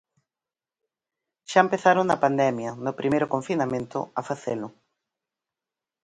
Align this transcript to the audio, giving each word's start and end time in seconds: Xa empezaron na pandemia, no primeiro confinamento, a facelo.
Xa 1.51 1.59
empezaron 1.65 2.05
na 2.07 2.21
pandemia, 2.23 2.71
no 2.85 2.97
primeiro 2.99 3.31
confinamento, 3.33 3.99
a 4.19 4.21
facelo. 4.29 4.67